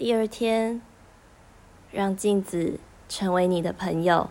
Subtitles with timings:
[0.00, 0.80] 第二天，
[1.92, 4.30] 让镜子成为你的朋友。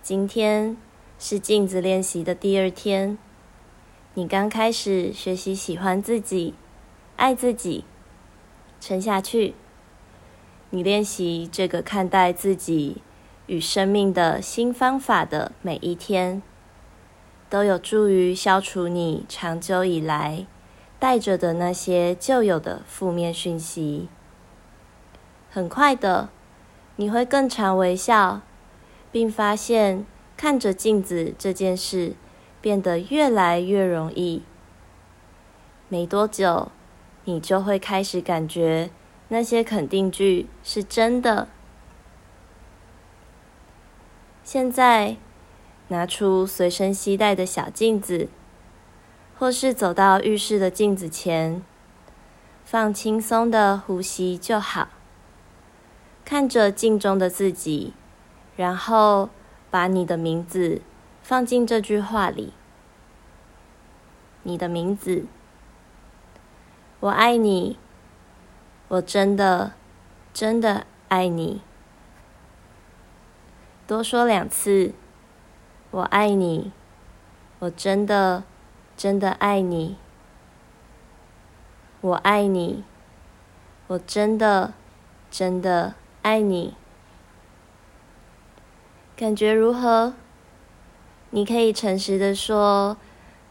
[0.00, 0.76] 今天
[1.18, 3.18] 是镜子练习的第二天，
[4.14, 6.54] 你刚开始学习喜欢自己、
[7.16, 7.84] 爱自己，
[8.80, 9.56] 撑下去。
[10.70, 13.02] 你练习这个看待自己
[13.48, 16.40] 与生命的新方法的每一天，
[17.50, 20.46] 都有助于消除你长久以来。
[21.02, 24.08] 带着的那些旧有的负面讯息，
[25.50, 26.28] 很快的，
[26.94, 28.42] 你会更常微笑，
[29.10, 32.14] 并发现看着镜子这件事
[32.60, 34.44] 变得越来越容易。
[35.88, 36.70] 没多久，
[37.24, 38.90] 你就会开始感觉
[39.26, 41.48] 那些肯定句是真的。
[44.44, 45.16] 现在，
[45.88, 48.28] 拿出随身携带的小镜子。
[49.42, 51.64] 或是走到浴室的镜子前，
[52.64, 54.86] 放轻松的呼吸就好。
[56.24, 57.92] 看着镜中的自己，
[58.54, 59.30] 然后
[59.68, 60.80] 把你的名字
[61.24, 62.52] 放进这句话里。
[64.44, 65.26] 你的名字，
[67.00, 67.76] 我爱你，
[68.86, 69.72] 我真的
[70.32, 71.62] 真的爱你。
[73.88, 74.94] 多说两次，
[75.90, 76.70] 我爱你，
[77.58, 78.44] 我真的。
[78.96, 79.96] 真的爱你，
[82.00, 82.84] 我爱你，
[83.88, 84.74] 我真的
[85.30, 86.74] 真的爱你。
[89.16, 90.14] 感觉如何？
[91.30, 92.96] 你可以诚实的说，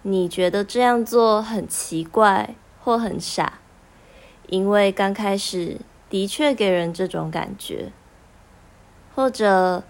[0.04, 3.60] 你觉得这样做很奇怪或很傻，
[4.48, 7.92] 因为刚开始的确给人这种感觉，
[9.16, 9.84] 或者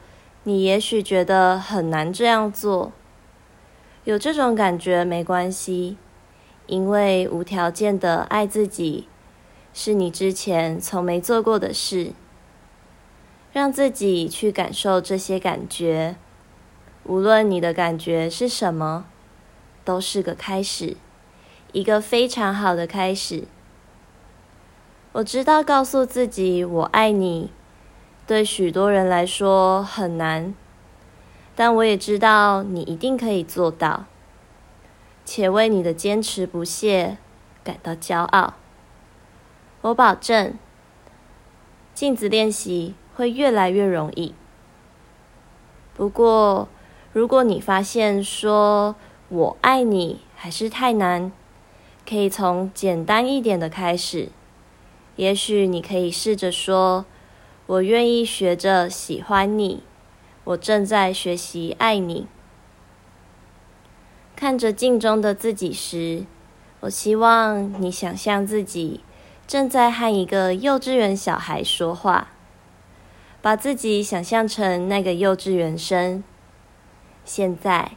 [0.43, 2.91] 你也许觉得很难这样做。
[4.03, 5.97] 有这种感觉没关系，
[6.65, 9.07] 因为无条件的爱自己
[9.73, 12.13] 是你之前从没做过的事。
[13.53, 16.15] 让自己去感受这些感觉，
[17.03, 19.05] 无论你的感觉是什么，
[19.83, 20.95] 都是个开始，
[21.73, 23.43] 一个非常好的开始。
[25.11, 27.51] 我知道告诉自己我爱你，
[28.25, 30.55] 对许多人来说很难。
[31.55, 34.05] 但我也知道你一定可以做到，
[35.25, 37.17] 且为你的坚持不懈
[37.63, 38.55] 感到骄傲。
[39.81, 40.53] 我保证，
[41.93, 44.33] 镜子练习会越来越容易。
[45.93, 46.67] 不过，
[47.13, 48.95] 如果你发现说
[49.29, 51.31] “我爱你”还是太难，
[52.07, 54.29] 可以从简单一点的开始。
[55.17, 57.05] 也许你可以试着说
[57.67, 59.83] ：“我愿意学着喜欢你。”
[60.43, 62.27] 我正在学习爱你。
[64.35, 66.25] 看着镜中的自己时，
[66.79, 69.01] 我希望你想象自己
[69.45, 72.29] 正在和一个幼稚园小孩说话，
[73.39, 76.23] 把自己想象成那个幼稚园生。
[77.23, 77.91] 现在，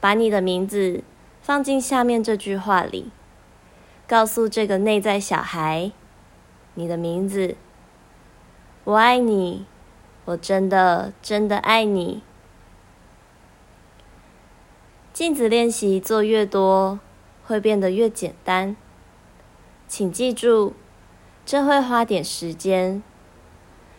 [0.00, 1.04] 把你的名字
[1.40, 3.12] 放进下面这句话里，
[4.08, 5.92] 告诉这个内在小孩
[6.74, 7.56] 你的名字：
[8.82, 9.64] 我爱你。
[10.28, 12.22] 我真的真的爱你。
[15.14, 17.00] 镜子练习做越多，
[17.46, 18.76] 会变得越简单。
[19.86, 20.74] 请记住，
[21.46, 23.02] 这会花点时间。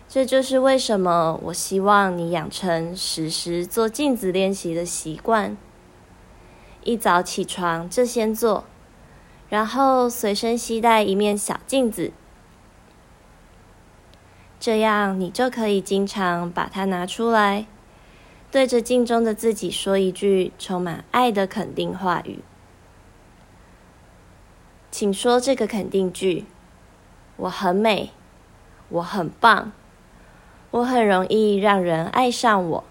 [0.07, 5.57] 这就是为什么我希望你养成时时做镜子练习的习惯。
[6.83, 8.65] 一早起床，这先做，
[9.49, 12.11] 然后随身携带一面小镜子。
[14.59, 17.65] 这样，你就可以经常把它拿出来，
[18.51, 22.39] 对着镜中的自己说一句充满爱的肯定话语。
[24.91, 26.43] 请说这个肯定句
[27.37, 28.11] ：“我很美，
[28.89, 29.71] 我很棒，
[30.71, 32.83] 我很容易让人爱上我。”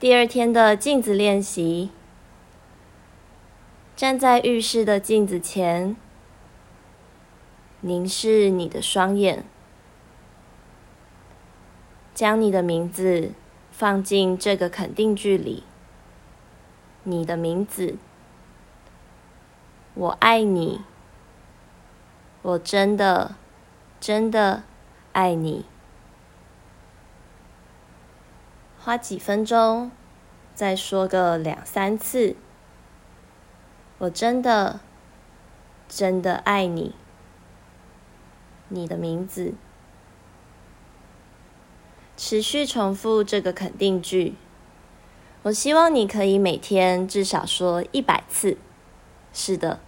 [0.00, 1.90] 第二天的镜子练习，
[3.94, 5.94] 站在浴室的镜子前。
[7.86, 9.44] 凝视你的双眼，
[12.14, 13.32] 将你的名字
[13.70, 15.64] 放进这个肯定句里。
[17.02, 17.98] 你的名字，
[19.92, 20.80] 我爱你，
[22.40, 23.36] 我真的
[24.00, 24.62] 真的
[25.12, 25.66] 爱你。
[28.80, 29.90] 花几分钟，
[30.54, 32.34] 再说个两三次。
[33.98, 34.80] 我真的
[35.86, 36.94] 真的爱你。
[38.74, 39.54] 你的名字，
[42.16, 44.34] 持续重复这个肯定句。
[45.44, 48.58] 我希望你可以每天至少说一百次。
[49.32, 49.78] 是的，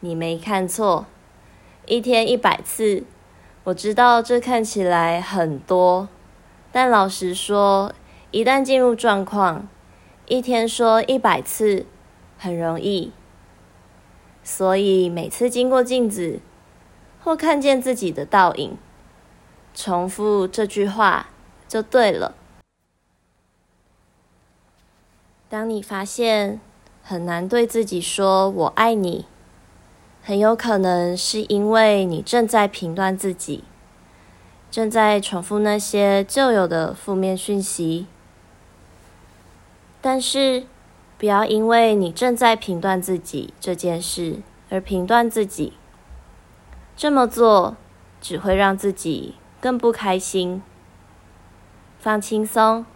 [0.00, 1.06] 你没看错，
[1.86, 3.04] 一天一百次。
[3.64, 6.08] 我知道这看起来很多，
[6.72, 7.92] 但老实说，
[8.32, 9.68] 一旦进入状况，
[10.26, 11.86] 一天说一百次
[12.36, 13.12] 很容易。
[14.42, 16.40] 所以每次经过镜子
[17.26, 18.78] 或看见自己的倒影，
[19.74, 21.30] 重复这句话
[21.66, 22.36] 就对了。
[25.48, 26.60] 当你发现
[27.02, 29.26] 很难对自己说“我爱你”，
[30.22, 33.64] 很有可能是因为你正在评断自己，
[34.70, 38.06] 正在重复那些旧有的负面讯息。
[40.00, 40.64] 但是，
[41.18, 44.36] 不要因为你正在评断自己这件事
[44.70, 45.72] 而评断自己。
[46.96, 47.76] 这么做
[48.20, 50.62] 只会让自己更不开心。
[51.98, 52.86] 放轻松。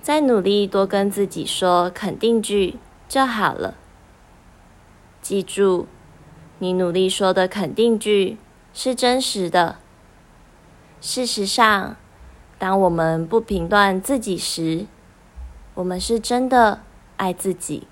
[0.00, 2.76] 再努力多跟自己说肯定句
[3.08, 3.74] 就好了。
[5.20, 5.86] 记住，
[6.58, 8.38] 你努力说的肯定句
[8.72, 9.76] 是真实的。
[11.00, 11.96] 事实上，
[12.58, 14.86] 当我们不评断自己时，
[15.74, 16.80] 我们是真的
[17.16, 17.86] 爱自己。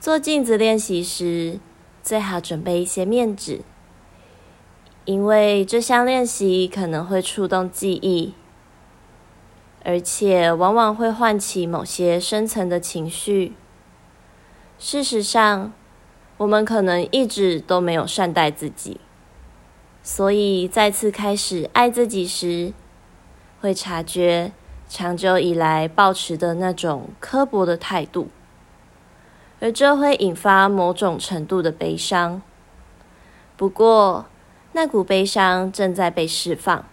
[0.00, 1.58] 做镜子练习时，
[2.02, 3.60] 最好准备一些面纸，
[5.04, 8.34] 因为这项练习可能会触动记忆。
[9.84, 13.54] 而且往往会唤起某些深层的情绪。
[14.78, 15.72] 事实上，
[16.36, 19.00] 我们可能一直都没有善待自己，
[20.00, 22.72] 所以再次开始爱自己时，
[23.60, 24.52] 会察觉
[24.88, 28.28] 长久以来保持的那种刻薄的态度，
[29.62, 32.42] 而这会引发某种程度的悲伤。
[33.56, 34.26] 不过，
[34.72, 36.84] 那股悲伤正在被释放，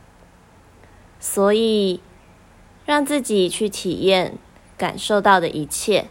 [1.20, 2.00] 所以。
[2.86, 4.36] 让自己去体验
[4.76, 6.08] 感受到的一切，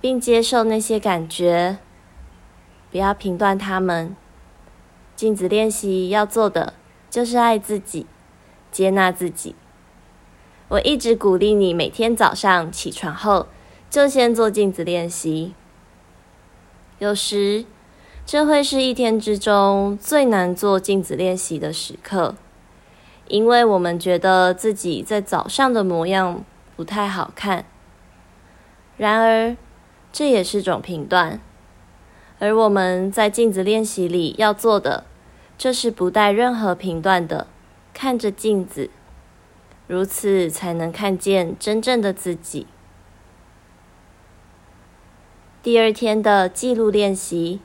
[0.00, 1.78] 并接受那些感觉，
[2.92, 4.14] 不要评断他们。
[5.16, 6.74] 镜子练习要做的
[7.10, 8.06] 就是爱自己，
[8.70, 9.56] 接纳自己。
[10.68, 13.48] 我一直鼓励你每天早上起床后
[13.88, 15.54] 就先做镜子练习。
[16.98, 17.64] 有时
[18.24, 22.34] 这会是一天之中最难做镜子练习的时刻。
[23.28, 26.44] 因为我们觉得自己在早上的模样
[26.76, 27.64] 不太好看，
[28.96, 29.56] 然而
[30.12, 31.40] 这也是种评断。
[32.38, 35.04] 而我们在镜子练习里要做的，
[35.58, 37.48] 就是不带任何评断的
[37.92, 38.90] 看着镜子，
[39.88, 42.68] 如此才能看见真正的自己。
[45.66, 47.60] 第二天的记录练习，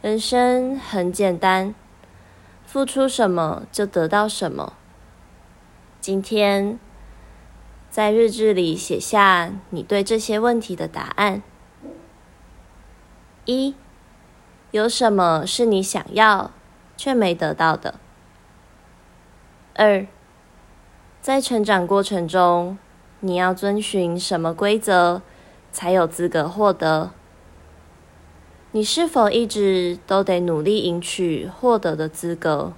[0.00, 1.74] 人生很简单。
[2.64, 4.74] 付出什么就得到什么。
[6.00, 6.78] 今天
[7.90, 11.42] 在日志里写下你对这些问题的答案：
[13.44, 13.74] 一，
[14.70, 16.52] 有什么是你想要
[16.96, 17.98] 却没得到的？
[19.74, 20.06] 二，
[21.20, 22.78] 在成长过程中，
[23.18, 25.20] 你要遵循什么规则
[25.70, 27.10] 才有资格获得？
[28.72, 32.74] 你是否一直都得努力赢取获得的资格？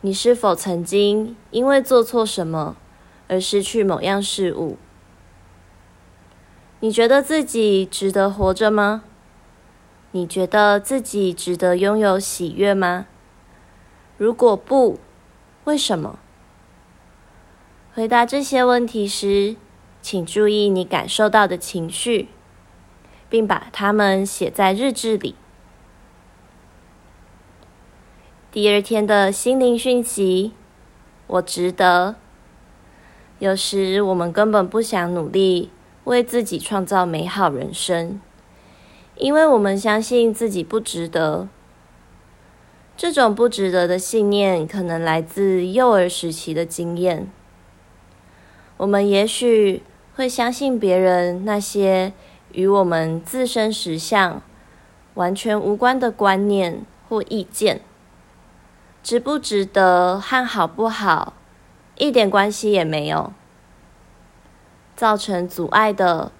[0.00, 2.76] 你是否曾经因为做错什么
[3.28, 4.76] 而失去某样事物？
[6.80, 9.04] 你觉得自己值得活着吗？
[10.12, 13.06] 你觉得自己值得拥有喜悦吗？
[14.16, 15.00] 如果不，
[15.64, 16.18] 为什么？
[17.94, 19.56] 回答这些问题时，
[20.04, 22.28] 请注意你感受到的情绪。
[23.34, 25.34] 并把它们写在日志里。
[28.52, 30.52] 第二天的心灵讯息，
[31.26, 32.14] 我值得。
[33.40, 35.70] 有时我们根本不想努力
[36.04, 38.20] 为自己创造美好人生，
[39.16, 41.48] 因为我们相信自己不值得。
[42.96, 47.28] 这种不值得的信念可能来自幼儿时期的经验。
[48.76, 49.82] 我们也许
[50.14, 52.12] 会相信别人那些。
[52.52, 54.40] 与我们自身实相
[55.14, 57.80] 完全无关的观念或意见，
[59.02, 61.32] 值不值得和好不好
[61.96, 63.32] 一点关系也没有。
[64.94, 66.30] 造成阻碍的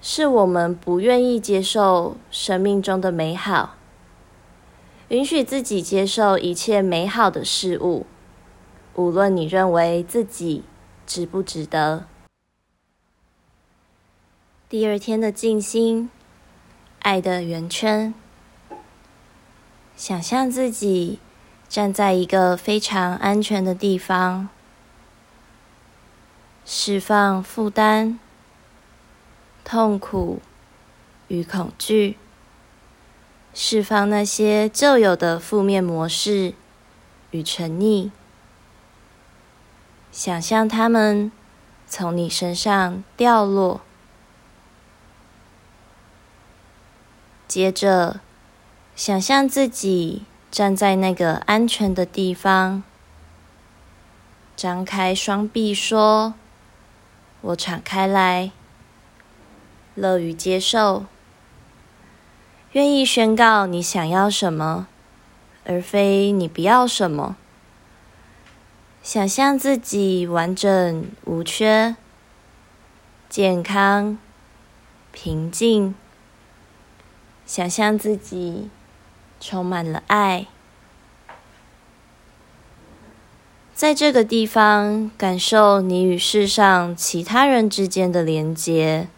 [0.00, 3.74] 是我们不愿意接受生命中的美好，
[5.08, 8.06] 允许自己接受一切美好的事物，
[8.94, 10.64] 无论你认为自己
[11.06, 12.04] 值不值得。
[14.70, 16.08] 第二天的静心，
[17.00, 18.14] 爱的圆圈。
[19.96, 21.18] 想象自己
[21.68, 24.48] 站在一个非常安全的地方，
[26.64, 28.20] 释放负担、
[29.64, 30.40] 痛苦
[31.26, 32.16] 与恐惧，
[33.52, 36.54] 释放那些旧有的负面模式
[37.32, 38.12] 与沉溺，
[40.12, 41.32] 想象它们
[41.88, 43.80] 从你身上掉落。
[47.50, 48.20] 接着，
[48.94, 52.84] 想象自己站在那个安全的地方，
[54.56, 56.34] 张开双臂，说
[57.42, 58.52] ：“我敞开来，
[59.96, 61.06] 乐于接受，
[62.70, 64.86] 愿意宣告你想要什么，
[65.64, 67.36] 而非你不要什么。
[69.02, 71.96] 想象自己完整无缺、
[73.28, 74.16] 健康、
[75.10, 75.96] 平静。”
[77.50, 78.70] 想象自己
[79.40, 80.46] 充满了爱，
[83.74, 89.08] 在这个地方感受你与世上其他人之间的连接，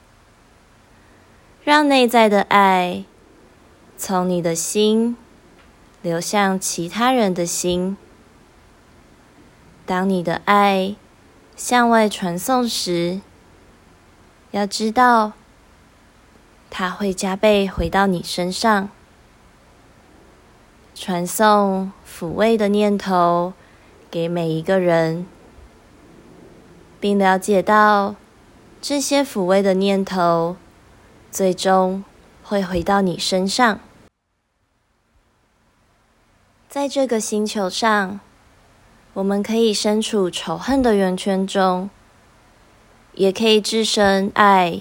[1.62, 3.04] 让内在的爱
[3.98, 5.14] 从你的心
[6.00, 7.98] 流向其他人的心。
[9.84, 10.96] 当你的爱
[11.54, 13.20] 向外传送时，
[14.52, 15.32] 要知道。
[16.74, 18.88] 它会加倍回到你身上，
[20.94, 23.52] 传送抚慰的念头
[24.10, 25.26] 给每一个人，
[26.98, 28.14] 并了解到
[28.80, 30.56] 这些抚慰的念头
[31.30, 32.02] 最终
[32.42, 33.78] 会回到你身上。
[36.70, 38.18] 在这个星球上，
[39.12, 41.90] 我们可以身处仇恨的圆圈中，
[43.12, 44.80] 也可以置身爱。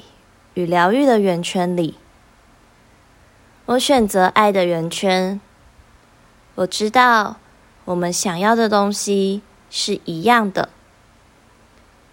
[0.54, 1.96] 与疗愈的圆圈里，
[3.66, 5.40] 我选择爱的圆圈。
[6.56, 7.38] 我知道
[7.86, 10.68] 我们想要的东西是一样的：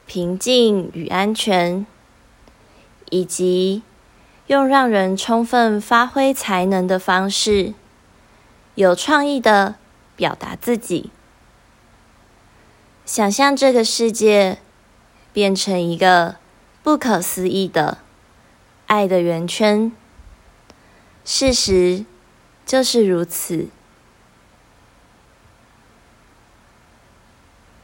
[0.06, 1.84] 平静与安全，
[3.10, 3.82] 以及
[4.46, 7.74] 用让人充分发挥才能的方式，
[8.76, 9.74] 有创意的
[10.14, 11.10] 表达自己。
[13.04, 14.58] 想象这个世界
[15.32, 16.36] 变成一个
[16.84, 17.98] 不可思议的。
[18.88, 19.92] 爱的圆圈，
[21.22, 22.06] 事实
[22.64, 23.68] 就是如此。